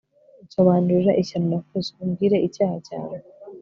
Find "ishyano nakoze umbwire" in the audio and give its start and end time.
1.21-2.37